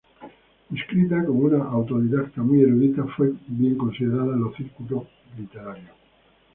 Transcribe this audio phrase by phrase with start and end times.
[0.71, 5.03] Descrita como una autodidacta muy erudita, fue bien considerada en los círculos
[5.37, 5.95] literarios.